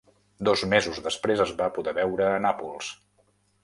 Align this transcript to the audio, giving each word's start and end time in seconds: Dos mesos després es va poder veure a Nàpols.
Dos 0.47 0.63
mesos 0.71 1.03
després 1.09 1.45
es 1.47 1.53
va 1.61 1.71
poder 1.79 1.97
veure 2.01 2.29
a 2.35 2.43
Nàpols. 2.49 2.95